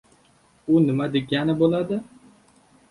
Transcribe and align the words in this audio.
—U 0.77 0.81
nima 0.87 1.09
degani 1.19 1.59
bo‘ldi? 1.63 2.03